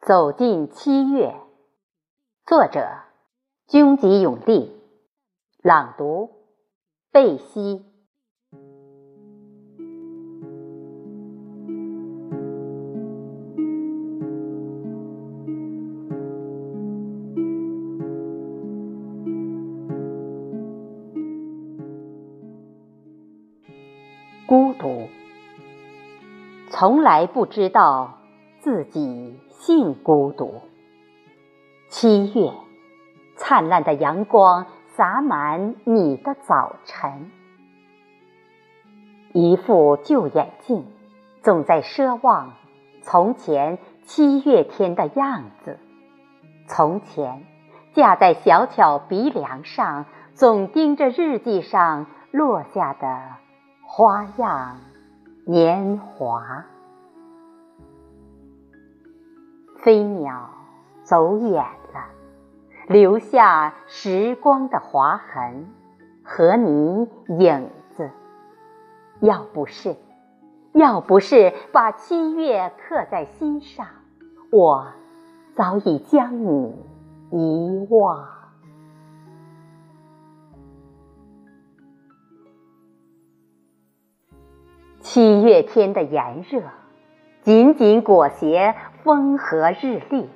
[0.00, 1.34] 走进七月，
[2.46, 3.02] 作者：
[3.68, 4.74] 军籍永利，
[5.62, 6.30] 朗读：
[7.12, 7.84] 贝西。
[24.46, 25.08] 孤独，
[26.70, 28.19] 从来不知道
[28.60, 30.60] 自己性孤独。
[31.88, 32.52] 七月，
[33.36, 37.30] 灿烂的阳光洒满你的早晨，
[39.32, 40.86] 一副旧眼镜，
[41.42, 42.52] 总在奢望
[43.02, 45.78] 从前七月天的样子。
[46.68, 47.44] 从前，
[47.94, 50.04] 架在小巧鼻梁上，
[50.34, 53.22] 总盯着日记上落下的。
[53.84, 54.78] 花样
[55.46, 56.66] 年华，
[59.82, 60.50] 飞鸟
[61.02, 62.06] 走远了，
[62.86, 65.66] 留下时光的划痕
[66.22, 68.10] 和你影子。
[69.20, 69.96] 要不是，
[70.72, 73.86] 要不是把七月刻在心上，
[74.50, 74.86] 我
[75.54, 76.74] 早已将你
[77.30, 78.28] 遗忘。
[85.00, 86.62] 七月天的炎热，
[87.42, 90.28] 紧紧裹挟风和日丽，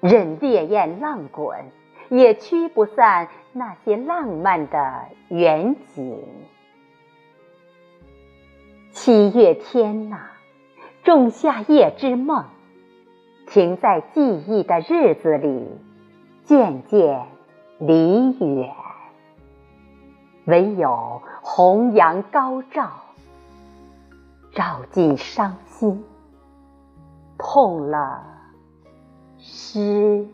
[0.00, 1.66] 任烈焰浪滚，
[2.08, 6.20] 也驱不散那些浪漫的远景。
[8.90, 10.30] 七月天呐，
[11.04, 12.44] 仲夏夜之梦，
[13.46, 15.78] 停在记忆的日子里，
[16.42, 17.22] 渐渐
[17.78, 18.74] 离远，
[20.46, 22.90] 唯有弘扬高照。
[24.52, 26.04] 照尽伤心，心
[27.38, 28.24] 痛了
[29.38, 30.26] 失。